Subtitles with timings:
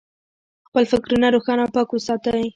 [0.67, 2.41] خپل فکرونه روښانه او پاک وساتئ.